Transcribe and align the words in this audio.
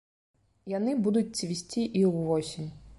Яны 0.77 0.95
будуць 1.09 1.27
цвісці 1.37 1.87
і 2.01 2.05
ўвосень. 2.17 2.71